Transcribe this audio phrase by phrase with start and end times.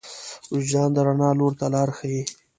[0.53, 2.21] وجدان د رڼا لور ته لار ښيي.